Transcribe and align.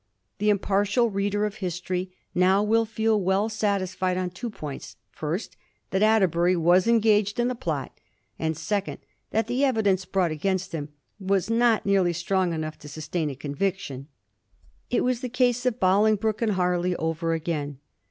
The 0.39 0.49
impartial 0.49 1.11
reader 1.11 1.45
of 1.45 1.57
history 1.57 2.09
now 2.33 2.63
will 2.63 2.85
feel 2.85 3.21
well 3.21 3.49
satisfied 3.49 4.17
on 4.17 4.31
two 4.31 4.49
points— 4.49 4.95
^first, 5.15 5.49
that 5.91 6.01
Atterbuiy 6.01 6.57
was 6.57 6.87
engaged 6.87 7.39
in 7.39 7.49
the 7.49 7.53
plot; 7.53 7.95
and 8.39 8.57
second, 8.57 8.97
that 9.29 9.45
the 9.45 9.63
evidence 9.63 10.05
brought 10.05 10.31
against 10.31 10.71
him 10.71 10.89
was 11.19 11.51
not 11.51 11.85
nearly 11.85 12.13
strong 12.13 12.51
enough 12.51 12.79
to 12.79 12.89
sustain 12.89 13.29
a 13.29 13.35
conviction. 13.35 14.07
It 14.89 15.03
was 15.03 15.19
the 15.21 15.29
case 15.29 15.67
of 15.67 15.79
Bolingbroke 15.79 16.41
and 16.41 16.53
Harley 16.53 16.95
over 16.95 17.33
again. 17.33 17.77